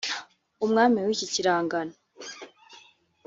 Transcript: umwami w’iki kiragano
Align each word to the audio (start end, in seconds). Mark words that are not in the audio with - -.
umwami 0.65 0.97
w’iki 1.05 1.25
kiragano 1.33 1.95